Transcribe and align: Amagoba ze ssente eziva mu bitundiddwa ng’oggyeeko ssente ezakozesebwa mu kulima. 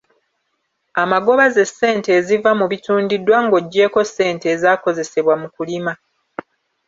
Amagoba 1.03 1.43
ze 1.53 1.63
ssente 1.69 2.09
eziva 2.19 2.51
mu 2.59 2.65
bitundiddwa 2.71 3.37
ng’oggyeeko 3.45 3.99
ssente 4.09 4.45
ezakozesebwa 4.55 5.33
mu 5.41 5.47
kulima. 5.55 5.93